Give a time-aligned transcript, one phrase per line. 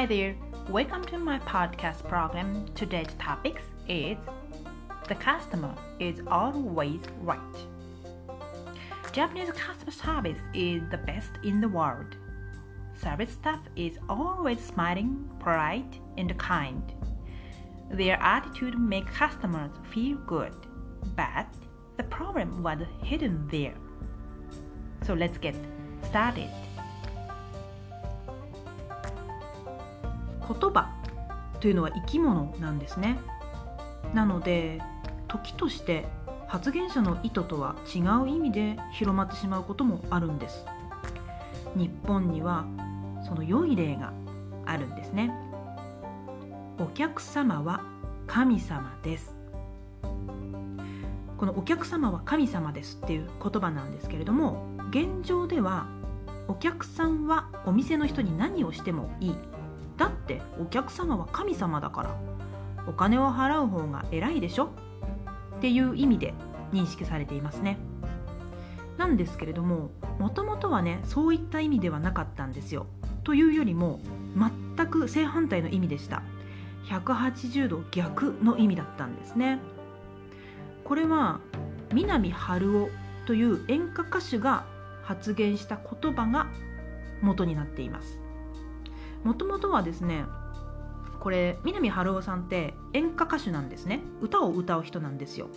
[0.00, 0.34] Hi there,
[0.70, 2.64] welcome to my podcast program.
[2.74, 4.16] Today's topic is
[5.08, 7.56] The customer is always right.
[9.12, 12.16] Japanese customer service is the best in the world.
[12.98, 16.94] Service staff is always smiling, polite, and kind.
[17.90, 20.54] Their attitude makes customers feel good,
[21.14, 21.46] but
[21.98, 23.74] the problem was hidden there.
[25.02, 25.56] So let's get
[26.08, 26.48] started.
[30.52, 30.90] 言葉
[31.60, 33.18] というのは生き物なんですね。
[34.14, 34.80] なので
[35.28, 36.06] 時として
[36.48, 40.64] 発言者の意図とは違う意味で広まってしまうこともあるんです。
[41.76, 42.66] 日本には
[43.24, 44.12] その良い例が
[44.66, 45.32] あるんですね。
[46.80, 47.82] お客様は
[48.26, 49.36] 神様です。
[51.38, 55.86] このお客様は神様ですっていう言葉なんですけれども現状では
[56.48, 59.34] お客さんはお店の人に何をしてもいい。
[60.00, 62.16] だってお客様は神様だから。
[62.86, 64.70] お金を払う方が偉いでしょ。
[65.58, 66.32] っていう意味で
[66.72, 67.76] 認識されていますね。
[68.96, 72.86] なんですけれどももともとはねそういった意味ではなかったんですよ。
[73.24, 74.00] というよりも
[74.76, 76.22] 全く正反対の意味でした。
[76.86, 79.58] 180度逆の意味だったんですね。
[80.82, 81.40] これは
[81.92, 82.88] 南春夫
[83.26, 84.64] という演歌歌手が
[85.02, 86.46] 発言した言葉が
[87.20, 88.19] 元になっています。
[89.24, 90.24] もともとはですね
[91.20, 94.00] これ南春夫さんって演歌歌手なんですね。
[94.22, 95.48] 歌を歌う人なんですよ。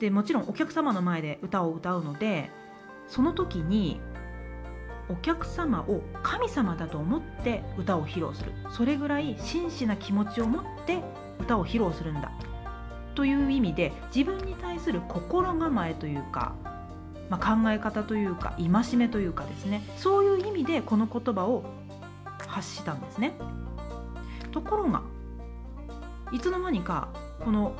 [0.00, 2.50] でもちろんお客様の前で歌を歌うので
[3.06, 4.00] その時に
[5.08, 8.52] お客様を神様だと思って歌を披露する。
[8.70, 11.02] それぐらい真摯な気持ちを持って
[11.38, 12.32] 歌を披露するんだ。
[13.14, 16.54] という意味で自分に対する心構えというか、
[17.30, 19.82] まあ、考え方というか戒めというかですね。
[19.96, 21.64] そういう意味でこの言葉を
[22.56, 23.34] 発したんですね。
[24.50, 25.02] ところが
[26.32, 27.08] いつの間にか
[27.44, 27.76] この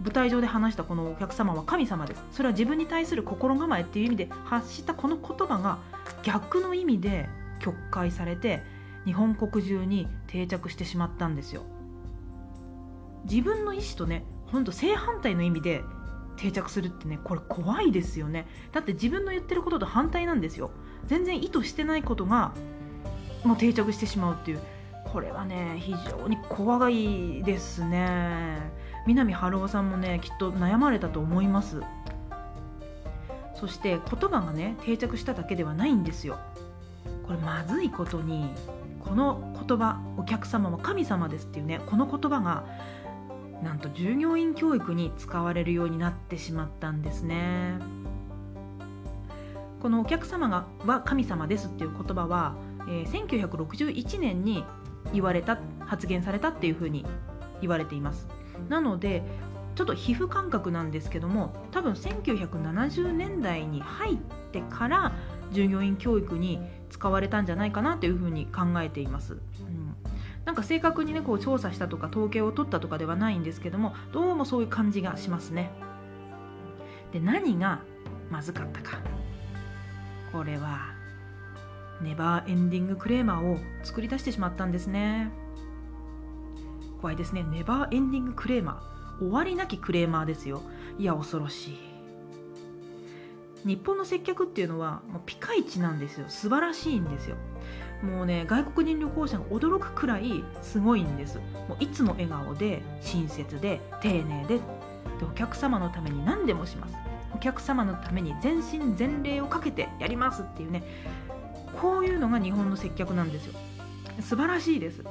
[0.00, 2.24] 舞台上で話したこのお客様は神様です。
[2.30, 5.78] それは自分に対する心構えっていう意味で発したこの言葉が
[6.22, 8.62] 逆の意味で曲解されて
[9.04, 11.62] 日本国中に定着してしまったんですよ。
[13.24, 15.82] 自分の意思とねほんと正反対の意味で
[16.36, 18.46] 定着するってねこれ怖いですよね。
[18.70, 20.70] だって自分の言ってることと反対なんですよ。
[21.06, 22.54] 全然意図してないことが
[23.44, 24.60] もう定着してしまうっていう。
[25.12, 28.58] これはね非常に怖がいですね。
[29.06, 31.82] 南春夫さんもねきっと悩まれたと思います。
[33.54, 36.38] そして言葉がね定着しただけではないんですよ。
[37.26, 38.50] これまずいことに
[39.00, 42.64] この言葉お客様は神様ですっていうねこの言葉が
[43.62, 47.78] なんと従業員教育に使われるようになってしまったんですね。
[49.80, 52.54] このお客様がは神様ですっていう言葉は、
[52.88, 54.64] えー、1961年に
[55.12, 57.04] 言われた発言されたっていうふうに
[57.60, 58.28] 言われています。
[58.68, 59.22] なので
[59.74, 64.16] ちょっと皮膚感覚なんですけども多分1970年代に入っ
[64.52, 65.12] てから
[65.50, 66.60] 従業員教育に
[66.90, 69.96] 使われたんじゃないかなというふうに考えています、うん、
[70.44, 75.70] なんか正確にねこう調査したとか統計を取ったとかではないんですけどもどうもそういう感じがしますね。
[77.12, 77.80] で何が
[78.30, 78.98] まずかったか。
[80.32, 80.91] これは。
[82.02, 85.30] ネバーエンディングクレーマーを作り出してしまったんですね。
[87.00, 87.42] 怖いですね。
[87.42, 89.20] ネバーエンディングクレーマー。
[89.20, 90.62] 終わりなきクレーマーですよ。
[90.98, 91.78] いや恐ろしい。
[93.64, 96.26] 日本の接客っていうのはもうピカイチなんですよ。
[96.28, 97.36] 素晴らしいんですよ。
[98.02, 101.38] もうね外国人旅行者が驚くくらいすごいんです。
[101.68, 104.62] もういつも笑顔で親切で丁寧でで
[105.24, 106.94] お客様のために何でもします。
[107.34, 110.82] お客様のために全身全霊をかけてやりますっていうね
[111.82, 113.54] こういうのが日本の接客なんですよ。
[114.20, 115.02] 素晴らしいです。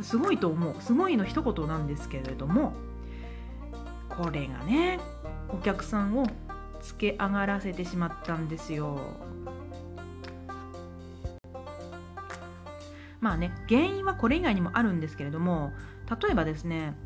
[0.00, 0.74] すごいと思う。
[0.80, 2.72] すごいの一言なんですけれども
[4.08, 4.98] これがね
[5.50, 6.26] お客さんを
[6.80, 8.98] つけ上がらせてしまったんですよ。
[13.20, 15.72] まあね原因はこれ以外にもあるんですけれども
[16.22, 16.96] 例えばですね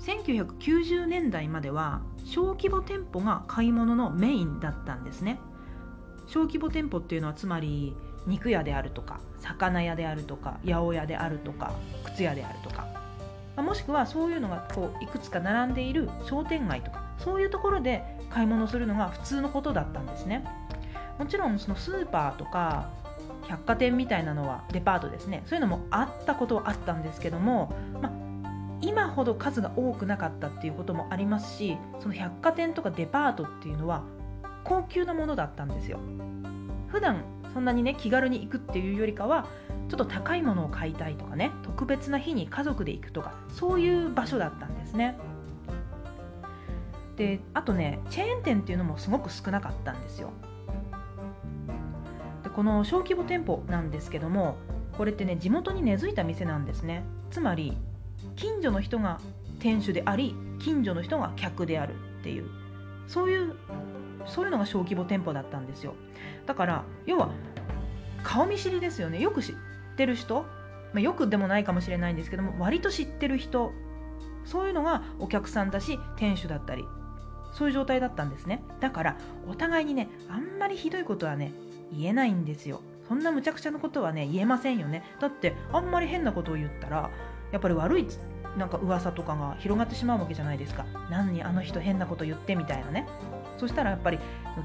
[0.00, 5.38] 1990年代までは小規模店舗が買い物のメインだったんですね。
[6.26, 7.94] 小規模店舗っていうのはつまり
[8.26, 11.72] 肉屋であるとか魚屋であるとか八百屋であるとか
[12.04, 12.86] 靴屋であるとか、
[13.56, 20.44] もしくはそういうのがこういくつか並んでいる商店街とかそういうところで買い物するのが普通のことだったんですね。
[21.18, 22.88] もちろんそのスーパーとか
[23.46, 25.42] 百貨店みたいなのはデパートですね。
[25.46, 28.10] そういうのもあったことはあったんですけども、ま、
[28.80, 34.04] 今ほど数が多くなかったっていうこともありますしその百貨店とかデパートっていうのは
[34.64, 35.98] 高級なものだったんですよ。
[36.88, 39.46] 普段そんなにね気軽に行くっていうよりかは
[39.88, 45.18] ちょっと高いものを買いたいとかね特別な日に家族で行くとかそういう場所だったんですね。
[47.16, 50.30] であとねチェーン店っていうのもすごく少なかったんですよ。
[52.42, 54.56] でこの小規模店舗なんですけども
[54.96, 57.02] これってね地元に根付いた店なんですね。
[57.30, 57.76] つまり
[58.36, 59.20] 近所の人が
[59.58, 62.46] 店主であり近所の人が客であるっていう
[63.06, 63.54] そういう
[64.26, 65.94] そういうのが小規模店舗だったんですよ。
[66.46, 67.30] だから要は
[68.22, 69.20] 顔見知りですよね。
[69.20, 69.54] よく知っ
[69.96, 70.42] てる人、
[70.92, 73.72] まあ、よくでもないかもしれないんですけども割と知ってる人。
[74.44, 76.84] そういうのがお客さんだし店主だったり
[77.52, 78.62] そういう状態だったんですね。
[78.80, 79.16] だから
[79.48, 81.52] お互いにねあんまりひどいことはね
[81.92, 82.80] 言えないんですよ。
[83.08, 85.02] そんな無茶苦茶なことはね言えませんよね。
[85.20, 87.10] だってあんまり変なことを言ったら
[87.52, 88.06] やっぱり悪い
[88.56, 90.86] なんか噂とかが広がってしまうわけじゃないですか。
[91.10, 93.06] 何にあの人変なこと言ってみたいなね。
[93.60, 94.18] そしたらやっぱり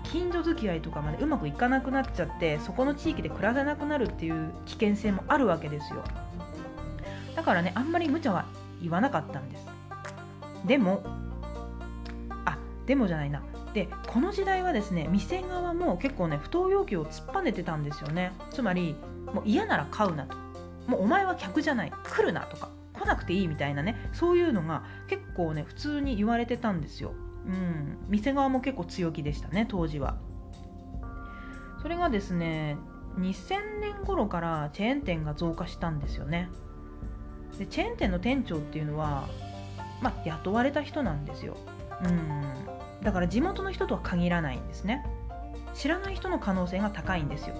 [0.04, 6.02] 近所付き合いとかまでうまくいかなくなっちゃってそこの地域で暮らせなくなるっていう危険性もあるわけですよ。
[7.36, 8.46] だからねあんまり無茶は
[8.82, 9.68] 言わなかったんです。
[10.66, 11.04] でも
[12.46, 13.44] あでもじゃないな。
[13.74, 18.32] でこの時代はですね店側も結構ね不当要求を突っぱねてたんですよね。
[18.52, 18.96] つまり
[19.34, 20.38] もう嫌なら買うなと。
[20.88, 21.92] もうお前は客じゃない。
[22.04, 27.14] 来るなとか来なくていいみたいなねそういうのが結構ね普通に言われてたんですよ。
[27.48, 30.18] うん、店側も結構強気でしたね当時は。
[31.82, 32.78] それがですね
[33.20, 36.50] 2000年頃からチェーン店が増加したんですよね。
[37.58, 39.28] でチェーン店の店長っていうのは、
[40.02, 41.56] まあ、雇われた人なんですよ。
[42.04, 42.44] うん。
[43.04, 45.06] だから地元の人とは限らないんですね。
[45.74, 47.56] 知らない人の可能性が高いんですよ。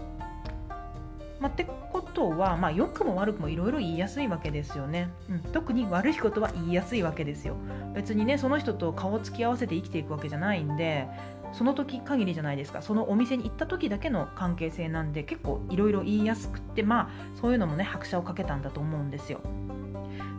[1.40, 7.56] まあ、ってことは、まあ、良くも悪くもいろいろ言いやすいわけですよね、うん、特に悪いことは言いやすいわけですよ。
[7.94, 11.08] 別にねその人と顔を突き合わせて生きていくわけじゃないんで
[11.54, 12.82] その時限りじゃないですか。
[12.82, 17.10] そのお店に行った時だけの関係性なんで結構いろいろ言いやすくってまあ
[17.40, 19.42] そういうのもね拍車をかけたんだと思うんですよ。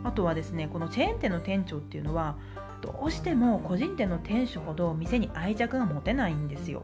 [0.03, 2.37] あとはですねこのチェーン店の店長っていうのは
[2.81, 6.83] どうしても個人店の店主ほど店に愛着が持てないんですよ。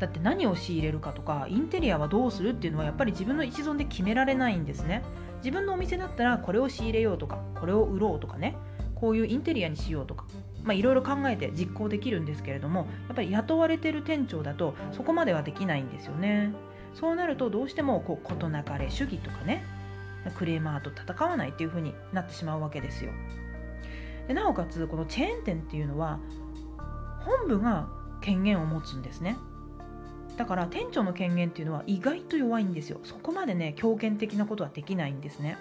[0.00, 5.02] だって何を仕入れるかとかインテリアはどうするっていうのはやっぱり自分の一存で決められないんですね。
[5.38, 8.56] 自分のお店だったらこれを仕入れようとかこれを売ろうとかね。
[8.94, 10.26] こういうインテリアにしようとか。
[10.72, 16.52] いろいろ考えて実行できるんですけれどもやっぱり雇われてる店長だとそこまではできないんですよね。
[16.94, 19.64] そうなるとどうしてもこう事なかれ主義とかね。
[20.36, 23.12] クレーマーと戦わないっていう風になってしまうわけですよ。
[24.28, 26.20] でなおかつこのチェーン店っていうのは
[27.20, 27.88] 本部が
[28.20, 29.38] 権限を持つんですね。
[30.40, 32.98] だから店長の権限っていうのは意外と弱いんですよ。
[33.04, 35.58] そこまでね強権的なことはできないんですね。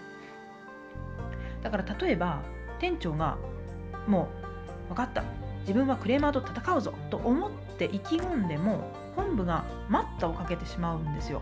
[1.62, 2.40] だから例えば
[2.80, 3.38] 店長が
[4.08, 4.30] も
[4.86, 5.26] う分かった。
[5.64, 6.94] 自分はクレーマーと戦うぞ。
[7.10, 11.42] と思って意気込んでも本部が待ったをかけてしまうんですよ。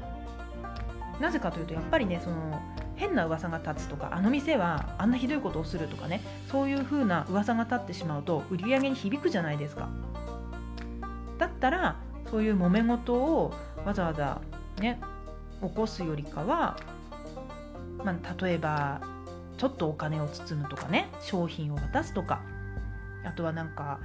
[1.22, 2.60] なぜかというとやっぱりねその
[2.96, 9.90] 変な噂が立つとかあの店はあんなひどいことをするとかねそういう風な噂が立ってしまうと売り上げに響くじゃないですか。
[11.38, 11.98] だったら
[12.30, 13.54] そういう揉め事を
[13.86, 14.42] わざわざ
[14.80, 15.00] ね
[15.62, 16.78] 起こすよりかは、
[18.04, 19.02] まあ、例えば
[19.58, 22.42] ちょっとお金を包むとかね商品を渡すとか
[23.26, 24.00] あとはなんか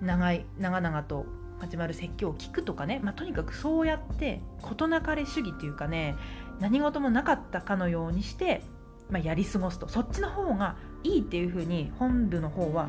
[0.00, 1.26] 長い長々と
[1.60, 6.16] 始まる説教を聞くとかね、まあ、とにかくそうやって事なかれ主義っていうかね
[6.60, 8.62] 何事もなかったかのようにして、
[9.10, 12.88] まあ、やり過ごすとそっちの方がいいっていうふうに本部の方は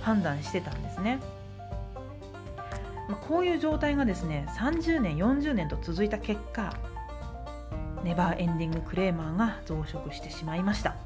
[0.00, 1.20] 判断してたんですね。
[3.12, 6.74] まあ、こういう状態がですね30年40年と続いた結果
[8.04, 10.96] ネバーエンディングクレーマーが増殖してしまいました。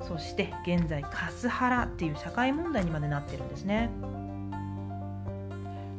[0.00, 3.90] そして現在カスハラっていう社会問題にまでなってるんですね。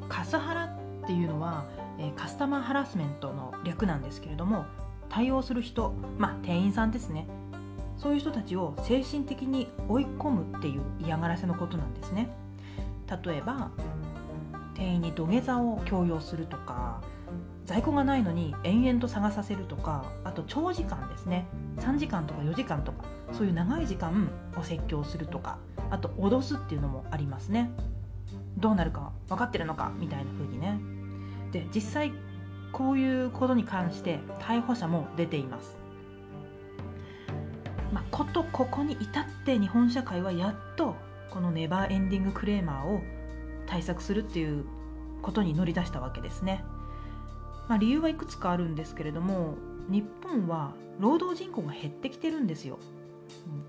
[0.08, 1.66] カスハラっていうのは、
[2.00, 4.66] えカスタマーハラスメントの略なんですけれども
[5.10, 7.28] 対応する人まあ店員さんですね。
[7.98, 12.30] そういう人たちを精神的に追い込むっていう嫌がらせのことなんですね。
[13.24, 13.70] 例えば
[14.80, 17.02] 店員に土下座を強要するとか
[17.66, 21.46] 在庫がないのに延々と探させるとかあと長時間ですね。
[21.78, 25.60] 3時間とか4時間とかそういう長い時間お説教するとか
[25.92, 27.70] あと脅すっていうのもありますね。
[28.58, 30.80] どうなるか分かってるのかみたいな風にね。
[31.52, 32.14] で実際
[32.72, 35.78] こういうことに関して逮捕者も出ています。
[37.94, 40.96] まあ、ことここに至って日本社会はやっと
[41.30, 43.02] このネバーエンディングクレーマーを
[43.70, 44.66] 対策するっていう
[45.22, 46.64] ことに乗り出したわけですね。
[47.68, 49.56] まあ、理由はいくつかあるんですけれども
[49.90, 52.80] 日本は労働人口が減ってきてるんですよ。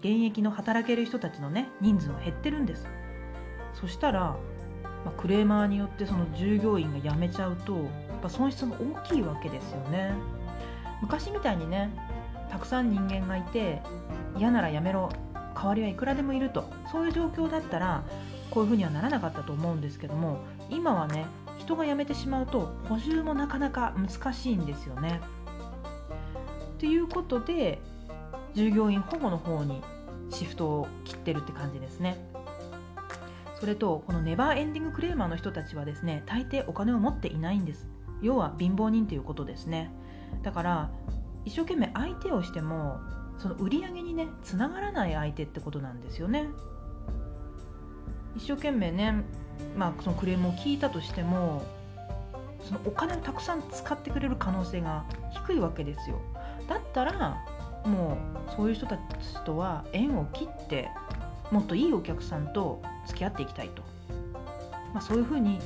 [0.01, 2.89] 現役の働ける人たちのね人数が減ってるんです。
[3.75, 4.37] そしたら、
[5.05, 7.85] まあ、クレーマーによってその従業員が辞めちゃうとやっ
[8.23, 10.15] ぱ損失が大きいわけですよね。
[11.03, 11.91] 昔みたいにね
[12.51, 13.83] たくさん人間がいて
[14.37, 15.11] 嫌ならやめろ
[15.55, 18.03] 代わりはいくらでもいるとそういう状況だったら
[18.51, 20.39] こういうふうにはならなかったと思うんですけども
[20.71, 21.27] 今はね
[21.59, 25.21] 人が辞めてしまうと補充もなかなか難しいんですよね。
[26.79, 27.79] ということで
[28.55, 29.83] 従業員保護の方に
[30.31, 32.17] シフトを切ってるって感じですね。
[33.61, 37.87] それとこのネバーエンディングクレーマーの人たちはですね大抵お金を持っていないんです
[38.23, 39.93] 要は貧乏人ということですね
[40.43, 40.91] だから
[41.45, 43.01] 一生懸命相手をしても
[43.39, 46.49] その売り上げにねつながらない相手ってことなんですよね
[48.37, 49.23] 一生懸命ね、
[49.77, 51.63] まあ、そのクレームを聞いたとしても
[52.65, 55.05] そのお金をたくさん使ってくれる可能性が
[55.47, 56.21] 低いわけですよ。
[56.69, 57.43] だったら
[57.85, 58.17] も
[58.49, 59.01] うそういう人たち
[59.45, 60.89] とは縁を切って
[61.51, 63.83] もっといいお客さんと付き合っていきたいと、
[64.93, 65.59] まあ、そういうふうに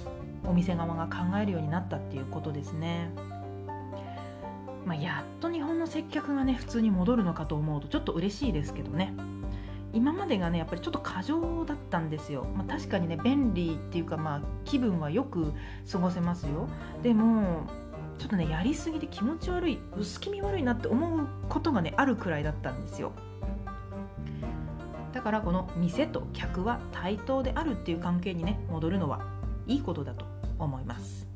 [0.46, 3.10] お店側が考えるようになったっていうことですね。
[4.86, 9.14] まあ、やっと日本の接客がね普通に戻るのかと思うとちょっと嬉しいですけどね。
[9.94, 15.52] 今までがねやっぱりちょっと過剰だったんですよ、まあ、確かにね便利っていうかまあ気分はよく
[15.90, 16.68] 過ごせますよ。
[17.02, 17.66] でも
[18.18, 23.12] ちょっとねやりすぎで気持ち悪い薄気味悪いなって思うことがねあるくらいだったんですよ。
[25.12, 29.24] だからこの店と客は対等であるっていう関係にね戻るのは
[29.66, 30.26] いいことだと
[30.58, 31.33] 思います。